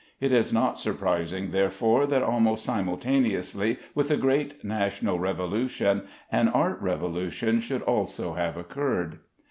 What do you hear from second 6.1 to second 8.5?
an art revolution should also